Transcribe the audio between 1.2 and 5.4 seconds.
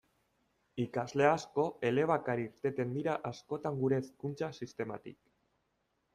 asko elebakar irteten dira askotan gure hezkuntza sistematik.